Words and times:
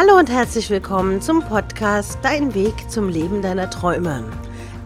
Hallo 0.00 0.16
und 0.16 0.30
herzlich 0.30 0.70
willkommen 0.70 1.20
zum 1.20 1.42
Podcast 1.42 2.20
Dein 2.22 2.54
Weg 2.54 2.88
zum 2.88 3.08
Leben 3.08 3.42
deiner 3.42 3.68
Träume. 3.68 4.22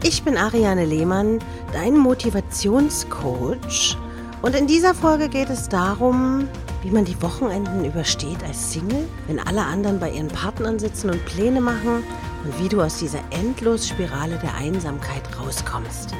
Ich 0.03 0.23
bin 0.23 0.39
Ariane 0.39 0.87
Lehmann, 0.87 1.39
dein 1.75 1.99
Motivationscoach. 1.99 3.99
Und 4.41 4.57
in 4.57 4.67
dieser 4.67 4.95
Folge 4.95 5.29
geht 5.29 5.51
es 5.51 5.69
darum, 5.69 6.49
wie 6.83 6.91
man 6.91 7.05
die 7.05 7.21
Wochenenden 7.21 7.85
übersteht 7.85 8.43
als 8.43 8.73
Single, 8.73 9.07
wenn 9.27 9.39
alle 9.39 9.67
anderen 9.67 10.01
bei 10.01 10.13
ihren 10.13 10.29
Partnern 10.29 10.79
sitzen 10.79 11.11
und 11.11 11.23
Pläne 11.27 11.61
machen 11.61 12.03
und 12.45 12.59
wie 12.59 12.71
du 12.71 12.81
aus 12.81 12.97
dieser 12.97 13.21
Endlosspirale 13.33 14.39
der 14.39 14.55
Einsamkeit 14.55 15.25
rauskommst. 15.39 16.15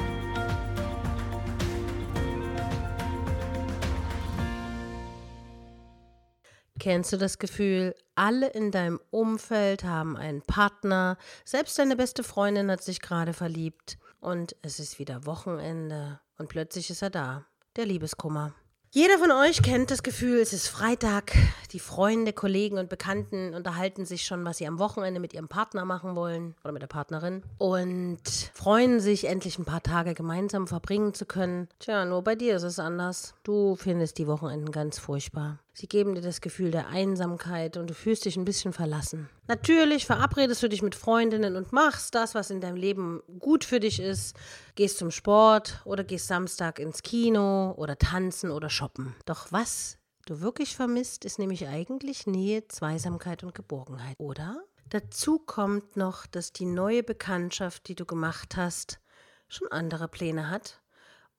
Kennst 6.83 7.13
du 7.13 7.17
das 7.17 7.39
Gefühl, 7.39 7.95
alle 8.13 8.49
in 8.49 8.69
deinem 8.69 8.99
Umfeld 9.09 9.85
haben 9.85 10.17
einen 10.17 10.41
Partner, 10.41 11.17
selbst 11.45 11.79
deine 11.79 11.95
beste 11.95 12.25
Freundin 12.25 12.69
hat 12.69 12.83
sich 12.83 12.99
gerade 12.99 13.31
verliebt 13.31 13.97
und 14.19 14.57
es 14.63 14.79
ist 14.79 14.99
wieder 14.99 15.25
Wochenende 15.25 16.19
und 16.37 16.49
plötzlich 16.49 16.89
ist 16.89 17.01
er 17.01 17.09
da, 17.09 17.45
der 17.77 17.85
Liebeskummer. 17.85 18.53
Jeder 18.95 19.17
von 19.17 19.31
euch 19.31 19.63
kennt 19.63 19.89
das 19.89 20.03
Gefühl, 20.03 20.39
es 20.39 20.53
ist 20.53 20.67
Freitag, 20.67 21.31
die 21.71 21.79
Freunde, 21.79 22.31
Kollegen 22.31 22.77
und 22.77 22.89
Bekannten 22.89 23.55
unterhalten 23.55 24.05
sich 24.05 24.25
schon, 24.25 24.45
was 24.45 24.57
sie 24.57 24.67
am 24.67 24.77
Wochenende 24.77 25.19
mit 25.19 25.33
ihrem 25.33 25.47
Partner 25.47 25.85
machen 25.85 26.15
wollen 26.15 26.53
oder 26.63 26.73
mit 26.73 26.83
der 26.83 26.87
Partnerin 26.87 27.43
und 27.57 28.21
freuen 28.53 28.99
sich, 28.99 29.25
endlich 29.25 29.57
ein 29.57 29.65
paar 29.65 29.81
Tage 29.81 30.13
gemeinsam 30.13 30.67
verbringen 30.67 31.15
zu 31.15 31.25
können. 31.25 31.69
Tja, 31.79 32.05
nur 32.05 32.23
bei 32.23 32.35
dir 32.35 32.57
ist 32.57 32.61
es 32.61 32.77
anders. 32.77 33.33
Du 33.41 33.75
findest 33.77 34.17
die 34.19 34.27
Wochenenden 34.27 34.71
ganz 34.71 34.99
furchtbar. 34.99 35.57
Sie 35.75 35.87
geben 35.87 36.13
dir 36.13 36.21
das 36.21 36.39
Gefühl 36.39 36.69
der 36.69 36.89
Einsamkeit 36.89 37.77
und 37.77 37.89
du 37.89 37.95
fühlst 37.95 38.25
dich 38.25 38.37
ein 38.37 38.45
bisschen 38.45 38.73
verlassen. 38.73 39.27
Natürlich 39.47 40.05
verabredest 40.05 40.61
du 40.61 40.69
dich 40.69 40.83
mit 40.83 40.93
Freundinnen 40.93 41.55
und 41.55 41.73
machst 41.73 42.13
das, 42.13 42.35
was 42.35 42.51
in 42.51 42.61
deinem 42.61 42.75
Leben 42.75 43.23
gut 43.39 43.63
für 43.63 43.79
dich 43.79 43.99
ist. 43.99 44.37
Gehst 44.75 44.99
zum 44.99 45.09
Sport 45.09 45.81
oder 45.83 46.03
gehst 46.03 46.27
Samstag 46.27 46.77
ins 46.77 47.01
Kino 47.01 47.71
oder 47.71 47.97
tanzen 47.97 48.51
oder 48.51 48.69
shoppen. 48.69 49.15
Doch 49.25 49.51
was 49.51 49.97
du 50.27 50.41
wirklich 50.41 50.75
vermisst, 50.75 51.25
ist 51.25 51.39
nämlich 51.39 51.67
eigentlich 51.67 52.27
Nähe, 52.27 52.67
Zweisamkeit 52.67 53.43
und 53.43 53.55
Geborgenheit, 53.55 54.15
oder? 54.19 54.63
Dazu 54.89 55.39
kommt 55.39 55.97
noch, 55.97 56.27
dass 56.27 56.53
die 56.53 56.65
neue 56.65 57.01
Bekanntschaft, 57.01 57.87
die 57.87 57.95
du 57.95 58.05
gemacht 58.05 58.55
hast, 58.57 58.99
schon 59.47 59.71
andere 59.71 60.07
Pläne 60.07 60.51
hat 60.51 60.82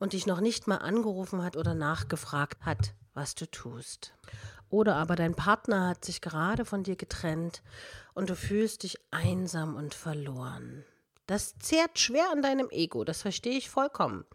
und 0.05 0.13
dich 0.13 0.27
noch 0.27 0.43
nicht 0.43 0.67
mal 0.67 0.77
angerufen 0.77 1.43
hat 1.43 1.57
oder 1.57 1.73
nachgefragt 1.73 2.67
hat, 2.67 2.95
was 3.15 3.35
du 3.35 3.51
tust. 3.51 4.13
Oder 4.69 4.97
aber 4.97 5.17
dein 5.17 5.35
Partner 5.35 5.89
hat 5.89 6.05
sich 6.05 6.21
gerade 6.21 6.67
von 6.67 6.83
dir 6.83 6.95
getrennt 6.95 7.63
und 8.13 8.29
du 8.29 8.37
fühlst 8.37 8.83
dich 8.83 8.99
einsam 9.11 9.77
und 9.77 9.95
verloren. 9.95 10.85
Das 11.27 11.59
zehrt 11.59 11.99
schwer 11.99 12.31
an 12.31 12.43
deinem 12.43 12.69
Ego, 12.69 13.05
das 13.05 13.23
verstehe 13.23 13.57
ich 13.57 13.71
vollkommen. 13.71 14.27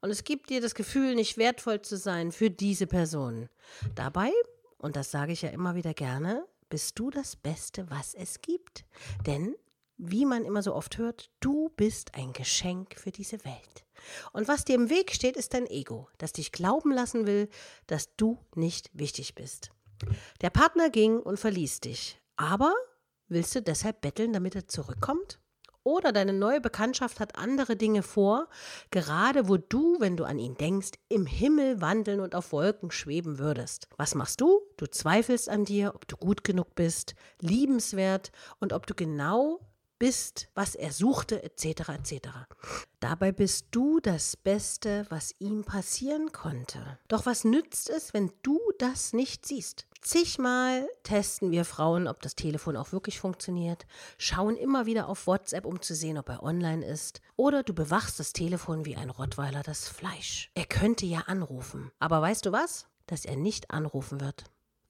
Und 0.00 0.10
es 0.10 0.22
gibt 0.22 0.48
dir 0.48 0.60
das 0.60 0.76
Gefühl, 0.76 1.16
nicht 1.16 1.38
wertvoll 1.38 1.82
zu 1.82 1.96
sein 1.96 2.30
für 2.30 2.48
diese 2.48 2.86
Person. 2.86 3.48
Dabei, 3.96 4.30
und 4.78 4.94
das 4.94 5.10
sage 5.10 5.32
ich 5.32 5.42
ja 5.42 5.48
immer 5.48 5.74
wieder 5.74 5.92
gerne, 5.92 6.46
bist 6.68 7.00
du 7.00 7.10
das 7.10 7.34
Beste, 7.34 7.90
was 7.90 8.14
es 8.14 8.42
gibt. 8.42 8.84
Denn 9.26 9.56
wie 9.96 10.24
man 10.24 10.44
immer 10.44 10.62
so 10.62 10.72
oft 10.72 10.98
hört, 10.98 11.32
du 11.40 11.72
bist 11.76 12.14
ein 12.14 12.32
Geschenk 12.32 12.94
für 12.94 13.10
diese 13.10 13.44
Welt. 13.44 13.85
Und 14.32 14.48
was 14.48 14.64
dir 14.64 14.74
im 14.74 14.90
Weg 14.90 15.12
steht, 15.12 15.36
ist 15.36 15.54
dein 15.54 15.66
Ego, 15.66 16.08
das 16.18 16.32
dich 16.32 16.52
glauben 16.52 16.92
lassen 16.92 17.26
will, 17.26 17.48
dass 17.86 18.14
du 18.16 18.38
nicht 18.54 18.90
wichtig 18.92 19.34
bist. 19.34 19.70
Der 20.42 20.50
Partner 20.50 20.90
ging 20.90 21.18
und 21.18 21.38
verließ 21.38 21.80
dich, 21.80 22.20
aber 22.36 22.74
willst 23.28 23.54
du 23.54 23.62
deshalb 23.62 24.00
betteln, 24.00 24.32
damit 24.32 24.54
er 24.54 24.68
zurückkommt? 24.68 25.40
Oder 25.86 26.10
deine 26.10 26.32
neue 26.32 26.60
Bekanntschaft 26.60 27.20
hat 27.20 27.38
andere 27.38 27.76
Dinge 27.76 28.02
vor, 28.02 28.48
gerade 28.90 29.48
wo 29.48 29.56
du, 29.56 30.00
wenn 30.00 30.16
du 30.16 30.24
an 30.24 30.40
ihn 30.40 30.56
denkst, 30.56 30.90
im 31.08 31.26
Himmel 31.26 31.80
wandeln 31.80 32.18
und 32.18 32.34
auf 32.34 32.50
Wolken 32.50 32.90
schweben 32.90 33.38
würdest. 33.38 33.86
Was 33.96 34.16
machst 34.16 34.40
du? 34.40 34.62
Du 34.78 34.86
zweifelst 34.86 35.48
an 35.48 35.64
dir, 35.64 35.94
ob 35.94 36.08
du 36.08 36.16
gut 36.16 36.42
genug 36.42 36.74
bist, 36.74 37.14
liebenswert 37.40 38.32
und 38.58 38.72
ob 38.72 38.88
du 38.88 38.96
genau 38.96 39.60
bist, 39.98 40.48
was 40.54 40.74
er 40.74 40.92
suchte, 40.92 41.42
etc. 41.42 41.88
etc. 41.90 42.28
Dabei 43.00 43.32
bist 43.32 43.68
du 43.70 44.00
das 44.00 44.36
Beste, 44.36 45.06
was 45.08 45.34
ihm 45.38 45.64
passieren 45.64 46.32
konnte. 46.32 46.98
Doch 47.08 47.26
was 47.26 47.44
nützt 47.44 47.90
es, 47.90 48.14
wenn 48.14 48.32
du 48.42 48.58
das 48.78 49.12
nicht 49.12 49.46
siehst? 49.46 49.86
Zigmal 50.00 50.88
testen 51.02 51.50
wir 51.50 51.64
Frauen, 51.64 52.06
ob 52.06 52.22
das 52.22 52.36
Telefon 52.36 52.76
auch 52.76 52.92
wirklich 52.92 53.18
funktioniert, 53.18 53.86
schauen 54.18 54.56
immer 54.56 54.86
wieder 54.86 55.08
auf 55.08 55.26
WhatsApp, 55.26 55.66
um 55.66 55.82
zu 55.82 55.94
sehen, 55.94 56.18
ob 56.18 56.28
er 56.28 56.42
online 56.42 56.86
ist. 56.86 57.20
Oder 57.36 57.62
du 57.62 57.74
bewachst 57.74 58.20
das 58.20 58.32
Telefon 58.32 58.84
wie 58.84 58.96
ein 58.96 59.10
Rottweiler 59.10 59.62
das 59.62 59.88
Fleisch. 59.88 60.50
Er 60.54 60.66
könnte 60.66 61.06
ja 61.06 61.20
anrufen. 61.26 61.90
Aber 61.98 62.22
weißt 62.22 62.46
du 62.46 62.52
was? 62.52 62.86
Dass 63.06 63.24
er 63.24 63.36
nicht 63.36 63.70
anrufen 63.70 64.20
wird 64.20 64.44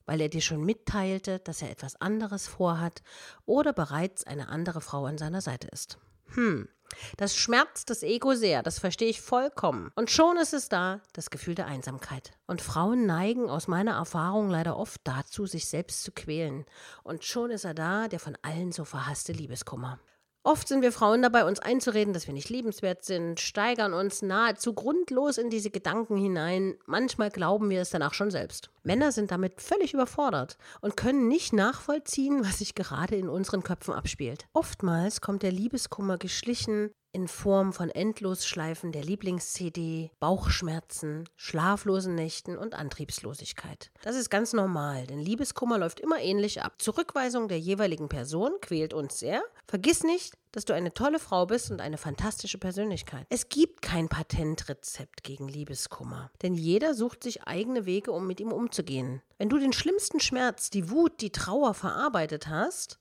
weil 0.06 0.20
er 0.20 0.28
dir 0.28 0.40
schon 0.40 0.64
mitteilte, 0.64 1.40
dass 1.40 1.62
er 1.62 1.70
etwas 1.70 2.00
anderes 2.00 2.46
vorhat 2.46 3.02
oder 3.44 3.72
bereits 3.72 4.26
eine 4.26 4.48
andere 4.48 4.80
Frau 4.80 5.04
an 5.04 5.18
seiner 5.18 5.40
Seite 5.40 5.68
ist. 5.68 5.98
Hm, 6.34 6.68
das 7.16 7.36
schmerzt 7.36 7.90
das 7.90 8.02
Ego 8.02 8.34
sehr, 8.34 8.62
das 8.62 8.78
verstehe 8.78 9.08
ich 9.08 9.20
vollkommen. 9.20 9.90
Und 9.94 10.10
schon 10.10 10.36
ist 10.36 10.52
es 10.52 10.68
da, 10.68 11.00
das 11.12 11.30
Gefühl 11.30 11.54
der 11.54 11.66
Einsamkeit. 11.66 12.32
Und 12.46 12.62
Frauen 12.62 13.06
neigen 13.06 13.48
aus 13.48 13.68
meiner 13.68 13.92
Erfahrung 13.92 14.50
leider 14.50 14.76
oft 14.76 15.00
dazu, 15.04 15.46
sich 15.46 15.66
selbst 15.66 16.02
zu 16.02 16.12
quälen. 16.12 16.64
Und 17.02 17.24
schon 17.24 17.50
ist 17.50 17.64
er 17.64 17.74
da, 17.74 18.08
der 18.08 18.20
von 18.20 18.36
allen 18.42 18.72
so 18.72 18.84
verhasste 18.84 19.32
Liebeskummer. 19.32 19.98
Oft 20.46 20.68
sind 20.68 20.80
wir 20.80 20.92
Frauen 20.92 21.22
dabei, 21.22 21.44
uns 21.44 21.58
einzureden, 21.58 22.14
dass 22.14 22.28
wir 22.28 22.32
nicht 22.32 22.50
liebenswert 22.50 23.04
sind, 23.04 23.40
steigern 23.40 23.92
uns 23.92 24.22
nahezu 24.22 24.74
grundlos 24.74 25.38
in 25.38 25.50
diese 25.50 25.70
Gedanken 25.70 26.16
hinein. 26.16 26.76
Manchmal 26.86 27.32
glauben 27.32 27.68
wir 27.68 27.80
es 27.80 27.90
danach 27.90 28.14
schon 28.14 28.30
selbst. 28.30 28.70
Männer 28.84 29.10
sind 29.10 29.32
damit 29.32 29.60
völlig 29.60 29.92
überfordert 29.92 30.56
und 30.80 30.96
können 30.96 31.26
nicht 31.26 31.52
nachvollziehen, 31.52 32.44
was 32.44 32.60
sich 32.60 32.76
gerade 32.76 33.16
in 33.16 33.28
unseren 33.28 33.64
Köpfen 33.64 33.92
abspielt. 33.92 34.46
Oftmals 34.52 35.20
kommt 35.20 35.42
der 35.42 35.50
Liebeskummer 35.50 36.16
geschlichen 36.16 36.92
in 37.16 37.28
Form 37.28 37.72
von 37.72 37.88
Endlosschleifen 37.88 38.92
der 38.92 39.02
Lieblings-CD, 39.02 40.10
Bauchschmerzen, 40.20 41.26
schlaflosen 41.34 42.14
Nächten 42.14 42.58
und 42.58 42.74
Antriebslosigkeit. 42.74 43.90
Das 44.02 44.16
ist 44.16 44.28
ganz 44.28 44.52
normal, 44.52 45.06
denn 45.06 45.20
Liebeskummer 45.20 45.78
läuft 45.78 45.98
immer 45.98 46.20
ähnlich 46.20 46.60
ab. 46.60 46.74
Zurückweisung 46.76 47.48
der 47.48 47.58
jeweiligen 47.58 48.10
Person 48.10 48.52
quält 48.60 48.92
uns 48.92 49.18
sehr. 49.18 49.42
Vergiss 49.66 50.04
nicht, 50.04 50.34
dass 50.56 50.64
du 50.64 50.72
eine 50.72 50.94
tolle 50.94 51.18
Frau 51.18 51.44
bist 51.44 51.70
und 51.70 51.82
eine 51.82 51.98
fantastische 51.98 52.56
Persönlichkeit. 52.56 53.26
Es 53.28 53.50
gibt 53.50 53.82
kein 53.82 54.08
Patentrezept 54.08 55.22
gegen 55.22 55.48
Liebeskummer, 55.48 56.30
denn 56.40 56.54
jeder 56.54 56.94
sucht 56.94 57.22
sich 57.22 57.42
eigene 57.42 57.84
Wege, 57.84 58.10
um 58.10 58.26
mit 58.26 58.40
ihm 58.40 58.52
umzugehen. 58.52 59.20
Wenn 59.36 59.50
du 59.50 59.58
den 59.58 59.74
schlimmsten 59.74 60.18
Schmerz, 60.18 60.70
die 60.70 60.88
Wut, 60.88 61.20
die 61.20 61.30
Trauer 61.30 61.74
verarbeitet 61.74 62.48
hast, 62.48 62.98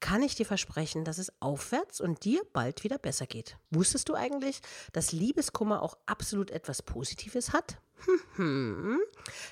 kann 0.00 0.20
ich 0.20 0.34
dir 0.34 0.46
versprechen, 0.46 1.04
dass 1.04 1.18
es 1.18 1.30
aufwärts 1.40 2.00
und 2.00 2.24
dir 2.24 2.42
bald 2.52 2.82
wieder 2.82 2.98
besser 2.98 3.26
geht. 3.26 3.56
Wusstest 3.70 4.08
du 4.08 4.14
eigentlich, 4.14 4.60
dass 4.92 5.12
Liebeskummer 5.12 5.82
auch 5.82 5.96
absolut 6.06 6.50
etwas 6.50 6.82
Positives 6.82 7.52
hat? 7.52 7.78
Hm, 8.36 9.00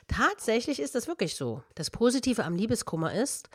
Tatsächlich 0.09 0.81
ist 0.81 0.95
das 0.95 1.09
wirklich 1.09 1.35
so. 1.35 1.63
Das 1.75 1.91
Positive 1.91 2.45
am 2.45 2.55
Liebeskummer 2.55 3.13
ist, 3.13 3.49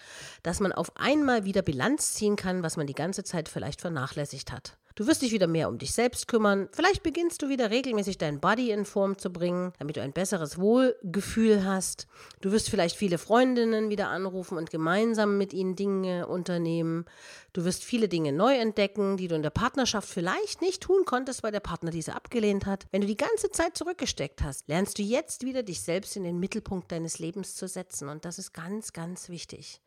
dass 0.44 0.59
man 0.59 0.72
auf 0.72 0.95
einmal 0.97 1.45
wieder 1.45 1.61
Bilanz 1.61 2.16
ziehen 2.16 2.35
kann, 2.35 2.63
was 2.63 2.77
man 2.77 2.88
die 2.88 2.95
ganze 2.95 3.23
Zeit 3.23 3.49
vielleicht 3.49 3.81
vernachlässigt 3.81 4.51
hat. 4.51 4.78
Du 4.99 5.07
wirst 5.07 5.21
dich 5.21 5.31
wieder 5.31 5.47
mehr 5.47 5.69
um 5.69 5.77
dich 5.77 5.93
selbst 5.93 6.27
kümmern. 6.27 6.67
Vielleicht 6.73 7.03
beginnst 7.03 7.41
du 7.41 7.47
wieder 7.47 7.69
regelmäßig 7.69 8.17
deinen 8.17 8.41
Body 8.41 8.71
in 8.71 8.83
Form 8.83 9.17
zu 9.17 9.31
bringen, 9.31 9.71
damit 9.79 9.95
du 9.95 10.01
ein 10.01 10.11
besseres 10.11 10.59
Wohlgefühl 10.59 11.63
hast. 11.63 12.05
Du 12.41 12.51
wirst 12.51 12.69
vielleicht 12.69 12.97
viele 12.97 13.17
Freundinnen 13.17 13.90
wieder 13.90 14.09
anrufen 14.09 14.57
und 14.57 14.72
gemeinsam 14.72 15.37
mit 15.37 15.53
ihnen 15.53 15.78
Dinge 15.78 16.28
unternehmen. 16.28 17.05
Du 17.53 17.63
wirst 17.63 17.85
viele 17.85 18.09
Dinge 18.09 18.34
neu 18.34 18.57
entdecken, 18.57 19.16
die 19.16 19.29
du 19.29 19.35
in 19.35 19.41
der 19.41 19.51
Partnerschaft 19.51 20.09
vielleicht 20.09 20.61
nicht 20.61 20.84
tun 20.84 21.05
konntest, 21.05 21.43
weil 21.43 21.53
der 21.53 21.61
Partner 21.61 21.91
diese 21.91 22.13
abgelehnt 22.13 22.66
hat. 22.66 22.85
Wenn 22.91 22.99
du 22.99 23.07
die 23.07 23.16
ganze 23.16 23.49
Zeit 23.52 23.78
zurückgesteckt 23.78 24.43
hast, 24.43 24.67
lernst 24.67 24.97
du 24.97 25.02
jetzt 25.02 25.45
wieder 25.45 25.63
dich 25.63 25.79
selbst 25.79 26.17
in 26.17 26.23
den 26.23 26.41
Mittelpunkt 26.41 26.91
deines 26.91 27.19
Lebens 27.19 27.55
zu 27.55 27.69
setzen. 27.69 28.09
Und 28.09 28.25
das 28.25 28.37
ist 28.37 28.52
ganz, 28.52 28.91
ganz 28.91 29.29
wichtig. 29.29 29.81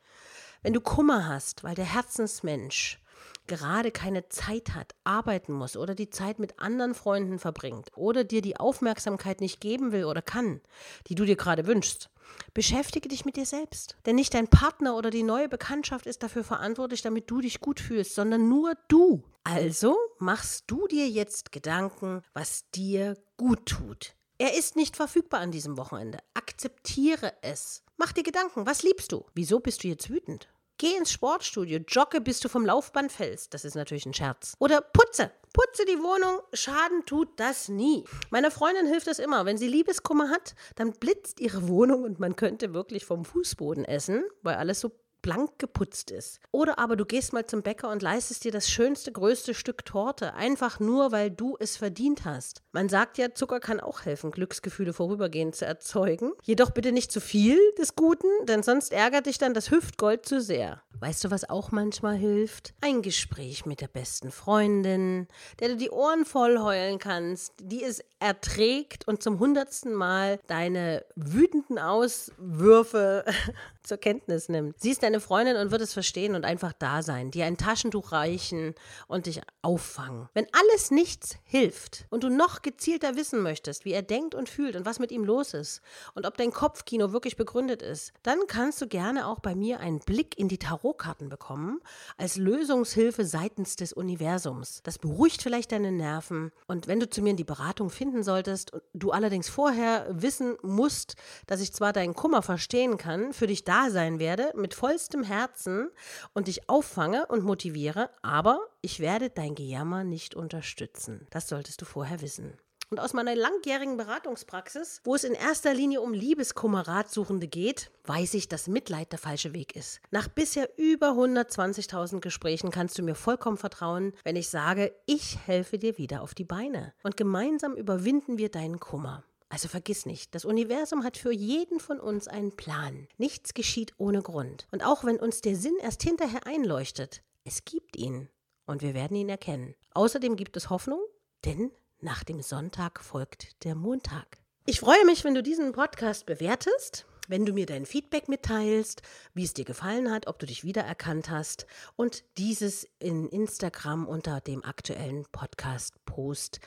Wenn 0.62 0.72
du 0.72 0.80
Kummer 0.80 1.28
hast, 1.28 1.64
weil 1.64 1.74
der 1.74 1.84
Herzensmensch 1.84 3.01
gerade 3.46 3.90
keine 3.90 4.28
Zeit 4.28 4.74
hat, 4.74 4.94
arbeiten 5.04 5.52
muss 5.52 5.76
oder 5.76 5.94
die 5.94 6.10
Zeit 6.10 6.38
mit 6.38 6.58
anderen 6.60 6.94
Freunden 6.94 7.38
verbringt 7.38 7.90
oder 7.96 8.24
dir 8.24 8.42
die 8.42 8.56
Aufmerksamkeit 8.56 9.40
nicht 9.40 9.60
geben 9.60 9.92
will 9.92 10.04
oder 10.04 10.22
kann, 10.22 10.60
die 11.08 11.14
du 11.14 11.24
dir 11.24 11.36
gerade 11.36 11.66
wünschst, 11.66 12.10
beschäftige 12.54 13.08
dich 13.08 13.24
mit 13.24 13.36
dir 13.36 13.46
selbst. 13.46 13.96
Denn 14.06 14.16
nicht 14.16 14.34
dein 14.34 14.48
Partner 14.48 14.96
oder 14.96 15.10
die 15.10 15.22
neue 15.22 15.48
Bekanntschaft 15.48 16.06
ist 16.06 16.22
dafür 16.22 16.44
verantwortlich, 16.44 17.02
damit 17.02 17.30
du 17.30 17.40
dich 17.40 17.60
gut 17.60 17.80
fühlst, 17.80 18.14
sondern 18.14 18.48
nur 18.48 18.74
du. 18.88 19.22
Also 19.44 19.96
machst 20.18 20.64
du 20.68 20.86
dir 20.86 21.08
jetzt 21.08 21.52
Gedanken, 21.52 22.22
was 22.32 22.70
dir 22.70 23.16
gut 23.36 23.66
tut. 23.66 24.14
Er 24.38 24.56
ist 24.56 24.76
nicht 24.76 24.96
verfügbar 24.96 25.40
an 25.40 25.52
diesem 25.52 25.76
Wochenende. 25.76 26.18
Akzeptiere 26.34 27.32
es. 27.42 27.84
Mach 27.96 28.12
dir 28.12 28.24
Gedanken, 28.24 28.66
was 28.66 28.82
liebst 28.82 29.12
du? 29.12 29.24
Wieso 29.34 29.60
bist 29.60 29.84
du 29.84 29.88
jetzt 29.88 30.10
wütend? 30.10 30.48
Geh 30.82 30.96
ins 30.96 31.12
Sportstudio, 31.12 31.78
jogge, 31.86 32.20
bis 32.20 32.40
du 32.40 32.48
vom 32.48 32.66
Laufband 32.66 33.12
fällst. 33.12 33.54
Das 33.54 33.64
ist 33.64 33.76
natürlich 33.76 34.04
ein 34.04 34.14
Scherz. 34.14 34.56
Oder 34.58 34.80
putze. 34.80 35.30
Putze 35.52 35.84
die 35.84 36.02
Wohnung, 36.02 36.40
Schaden 36.54 37.06
tut 37.06 37.28
das 37.38 37.68
nie. 37.68 38.02
Meiner 38.30 38.50
Freundin 38.50 38.88
hilft 38.88 39.06
es 39.06 39.20
immer. 39.20 39.46
Wenn 39.46 39.58
sie 39.58 39.68
Liebeskummer 39.68 40.28
hat, 40.28 40.56
dann 40.74 40.90
blitzt 40.90 41.38
ihre 41.38 41.68
Wohnung 41.68 42.02
und 42.02 42.18
man 42.18 42.34
könnte 42.34 42.74
wirklich 42.74 43.04
vom 43.04 43.24
Fußboden 43.24 43.84
essen, 43.84 44.24
weil 44.42 44.56
alles 44.56 44.80
so 44.80 44.90
blank 45.22 45.58
geputzt 45.58 46.10
ist. 46.10 46.40
Oder 46.50 46.78
aber 46.78 46.96
du 46.96 47.04
gehst 47.04 47.32
mal 47.32 47.46
zum 47.46 47.62
Bäcker 47.62 47.90
und 47.90 48.02
leistest 48.02 48.44
dir 48.44 48.52
das 48.52 48.68
schönste, 48.68 49.12
größte 49.12 49.54
Stück 49.54 49.84
Torte, 49.84 50.34
einfach 50.34 50.80
nur, 50.80 51.12
weil 51.12 51.30
du 51.30 51.56
es 51.58 51.76
verdient 51.76 52.24
hast. 52.24 52.62
Man 52.72 52.88
sagt 52.88 53.18
ja, 53.18 53.32
Zucker 53.32 53.60
kann 53.60 53.80
auch 53.80 54.04
helfen, 54.04 54.32
Glücksgefühle 54.32 54.92
vorübergehend 54.92 55.54
zu 55.54 55.64
erzeugen. 55.64 56.32
Jedoch 56.42 56.70
bitte 56.70 56.92
nicht 56.92 57.12
zu 57.12 57.20
viel 57.20 57.58
des 57.78 57.94
Guten, 57.94 58.28
denn 58.46 58.62
sonst 58.62 58.92
ärgert 58.92 59.26
dich 59.26 59.38
dann 59.38 59.54
das 59.54 59.70
Hüftgold 59.70 60.26
zu 60.26 60.40
sehr. 60.40 60.82
Weißt 61.00 61.24
du, 61.24 61.30
was 61.30 61.48
auch 61.48 61.72
manchmal 61.72 62.16
hilft? 62.16 62.74
Ein 62.80 63.02
Gespräch 63.02 63.66
mit 63.66 63.80
der 63.80 63.88
besten 63.88 64.30
Freundin, 64.30 65.26
der 65.58 65.70
du 65.70 65.76
die 65.76 65.90
Ohren 65.90 66.24
voll 66.24 66.58
heulen 66.58 66.98
kannst, 66.98 67.54
die 67.60 67.82
es 67.82 68.04
erträgt 68.20 69.08
und 69.08 69.22
zum 69.22 69.40
hundertsten 69.40 69.92
Mal 69.94 70.38
deine 70.46 71.04
wütenden 71.16 71.78
Auswürfe 71.78 73.24
zur 73.82 73.96
Kenntnis 73.98 74.48
nimmt. 74.48 74.80
Sie 74.80 74.90
ist 74.90 75.02
deine 75.02 75.20
Freundin 75.20 75.56
und 75.56 75.72
wird 75.72 75.82
es 75.82 75.92
verstehen 75.92 76.36
und 76.36 76.44
einfach 76.44 76.72
da 76.72 77.02
sein, 77.02 77.32
dir 77.32 77.46
ein 77.46 77.56
Taschentuch 77.56 78.12
reichen 78.12 78.74
und 79.08 79.26
dich 79.26 79.40
auffangen. 79.62 80.28
Wenn 80.34 80.46
alles 80.52 80.92
nichts 80.92 81.36
hilft 81.42 82.06
und 82.10 82.22
du 82.22 82.28
noch 82.28 82.62
gezielter 82.62 83.16
wissen 83.16 83.42
möchtest, 83.42 83.84
wie 83.84 83.92
er 83.92 84.02
denkt 84.02 84.36
und 84.36 84.48
fühlt 84.48 84.76
und 84.76 84.86
was 84.86 85.00
mit 85.00 85.10
ihm 85.10 85.24
los 85.24 85.52
ist 85.52 85.82
und 86.14 86.26
ob 86.26 86.36
dein 86.36 86.52
Kopfkino 86.52 87.12
wirklich 87.12 87.36
begründet 87.36 87.82
ist, 87.82 88.12
dann 88.22 88.38
kannst 88.46 88.80
du 88.80 88.86
gerne 88.86 89.26
auch 89.26 89.40
bei 89.40 89.56
mir 89.56 89.80
einen 89.80 89.98
Blick 89.98 90.38
in 90.38 90.46
die 90.46 90.58
Tarotkarten 90.82 91.28
bekommen 91.28 91.80
als 92.16 92.36
Lösungshilfe 92.36 93.24
seitens 93.24 93.76
des 93.76 93.92
Universums. 93.92 94.80
Das 94.82 94.98
beruhigt 94.98 95.42
vielleicht 95.42 95.72
deine 95.72 95.92
Nerven 95.92 96.50
und 96.66 96.88
wenn 96.88 97.00
du 97.00 97.08
zu 97.08 97.22
mir 97.22 97.30
in 97.30 97.36
die 97.36 97.44
Beratung 97.44 97.90
finden 97.90 98.22
solltest 98.22 98.72
du 98.92 99.12
allerdings 99.12 99.48
vorher 99.48 100.06
wissen 100.10 100.56
musst, 100.62 101.14
dass 101.46 101.60
ich 101.60 101.72
zwar 101.72 101.92
deinen 101.92 102.14
Kummer 102.14 102.42
verstehen 102.42 102.96
kann, 102.96 103.32
für 103.32 103.46
dich 103.46 103.64
da 103.64 103.90
sein 103.90 104.18
werde 104.18 104.52
mit 104.56 104.74
vollstem 104.74 105.22
Herzen 105.22 105.90
und 106.34 106.48
dich 106.48 106.68
auffange 106.68 107.26
und 107.26 107.44
motiviere, 107.44 108.10
aber 108.22 108.60
ich 108.80 109.00
werde 109.00 109.30
dein 109.30 109.54
Gejammer 109.54 110.04
nicht 110.04 110.34
unterstützen. 110.34 111.26
Das 111.30 111.48
solltest 111.48 111.80
du 111.80 111.84
vorher 111.84 112.20
wissen. 112.20 112.54
Und 112.92 113.00
aus 113.00 113.14
meiner 113.14 113.34
langjährigen 113.34 113.96
Beratungspraxis, 113.96 115.00
wo 115.04 115.14
es 115.14 115.24
in 115.24 115.32
erster 115.32 115.72
Linie 115.72 116.02
um 116.02 116.12
Liebeskummer-Ratsuchende 116.12 117.48
geht, 117.48 117.90
weiß 118.04 118.34
ich, 118.34 118.50
dass 118.50 118.68
Mitleid 118.68 119.12
der 119.12 119.18
falsche 119.18 119.54
Weg 119.54 119.74
ist. 119.76 120.02
Nach 120.10 120.28
bisher 120.28 120.68
über 120.76 121.12
120.000 121.12 122.20
Gesprächen 122.20 122.70
kannst 122.70 122.98
du 122.98 123.02
mir 123.02 123.14
vollkommen 123.14 123.56
vertrauen, 123.56 124.12
wenn 124.24 124.36
ich 124.36 124.50
sage, 124.50 124.94
ich 125.06 125.38
helfe 125.46 125.78
dir 125.78 125.96
wieder 125.96 126.20
auf 126.20 126.34
die 126.34 126.44
Beine. 126.44 126.92
Und 127.02 127.16
gemeinsam 127.16 127.76
überwinden 127.76 128.36
wir 128.36 128.50
deinen 128.50 128.78
Kummer. 128.78 129.24
Also 129.48 129.68
vergiss 129.68 130.04
nicht, 130.04 130.34
das 130.34 130.44
Universum 130.44 131.02
hat 131.02 131.16
für 131.16 131.32
jeden 131.32 131.80
von 131.80 131.98
uns 131.98 132.28
einen 132.28 132.54
Plan. 132.56 133.08
Nichts 133.16 133.54
geschieht 133.54 133.94
ohne 133.96 134.20
Grund. 134.20 134.66
Und 134.70 134.84
auch 134.84 135.02
wenn 135.02 135.18
uns 135.18 135.40
der 135.40 135.56
Sinn 135.56 135.78
erst 135.80 136.02
hinterher 136.02 136.46
einleuchtet, 136.46 137.22
es 137.44 137.64
gibt 137.64 137.96
ihn 137.96 138.28
und 138.66 138.82
wir 138.82 138.92
werden 138.92 139.16
ihn 139.16 139.30
erkennen. 139.30 139.74
Außerdem 139.94 140.36
gibt 140.36 140.58
es 140.58 140.68
Hoffnung, 140.68 141.00
denn 141.46 141.72
nach 142.02 142.24
dem 142.24 142.42
Sonntag 142.42 143.00
folgt 143.00 143.64
der 143.64 143.74
Montag. 143.74 144.38
Ich 144.66 144.80
freue 144.80 145.04
mich, 145.06 145.24
wenn 145.24 145.34
du 145.34 145.42
diesen 145.42 145.72
Podcast 145.72 146.26
bewertest, 146.26 147.06
wenn 147.28 147.46
du 147.46 147.52
mir 147.52 147.66
dein 147.66 147.86
Feedback 147.86 148.28
mitteilst, 148.28 149.02
wie 149.34 149.44
es 149.44 149.54
dir 149.54 149.64
gefallen 149.64 150.10
hat, 150.10 150.26
ob 150.26 150.38
du 150.38 150.46
dich 150.46 150.64
wiedererkannt 150.64 151.30
hast 151.30 151.66
und 151.96 152.24
dieses 152.38 152.88
in 152.98 153.28
Instagram 153.28 154.06
unter 154.06 154.40
dem 154.40 154.64
aktuellen 154.64 155.24
Podcast-Post 155.30 156.60